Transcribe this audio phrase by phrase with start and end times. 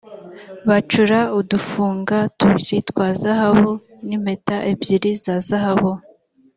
[0.67, 3.71] bacura udufunga tubiri twa zahabu
[4.07, 5.91] nimpeta ebyiri za zahabu.